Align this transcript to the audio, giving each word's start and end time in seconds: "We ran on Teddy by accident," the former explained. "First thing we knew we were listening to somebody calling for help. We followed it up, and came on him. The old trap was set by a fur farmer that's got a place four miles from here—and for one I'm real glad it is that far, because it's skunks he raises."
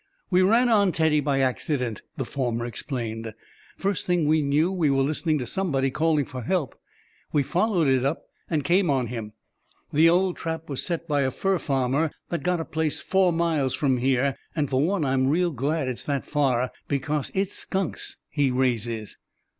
"We 0.31 0.41
ran 0.41 0.67
on 0.67 0.91
Teddy 0.91 1.19
by 1.19 1.41
accident," 1.41 2.01
the 2.17 2.25
former 2.25 2.65
explained. 2.65 3.35
"First 3.77 4.07
thing 4.07 4.25
we 4.25 4.41
knew 4.41 4.71
we 4.71 4.89
were 4.89 5.03
listening 5.03 5.37
to 5.37 5.45
somebody 5.45 5.91
calling 5.91 6.25
for 6.25 6.41
help. 6.41 6.73
We 7.31 7.43
followed 7.43 7.87
it 7.87 8.03
up, 8.03 8.23
and 8.49 8.63
came 8.63 8.89
on 8.89 9.05
him. 9.09 9.33
The 9.93 10.09
old 10.09 10.37
trap 10.37 10.67
was 10.71 10.81
set 10.83 11.07
by 11.07 11.21
a 11.21 11.29
fur 11.29 11.59
farmer 11.59 12.09
that's 12.29 12.41
got 12.41 12.59
a 12.59 12.65
place 12.65 12.99
four 12.99 13.31
miles 13.31 13.75
from 13.75 13.97
here—and 13.97 14.71
for 14.71 14.81
one 14.81 15.05
I'm 15.05 15.27
real 15.27 15.51
glad 15.51 15.87
it 15.87 15.91
is 15.99 16.03
that 16.05 16.25
far, 16.25 16.71
because 16.87 17.29
it's 17.35 17.53
skunks 17.53 18.17
he 18.27 18.49
raises." 18.49 19.17